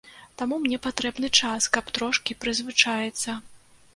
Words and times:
Таму 0.41 0.55
мне 0.63 0.77
патрэбны 0.85 1.29
час, 1.41 1.67
каб 1.77 1.93
трошкі 1.99 2.37
прызвычаіцца. 2.45 3.37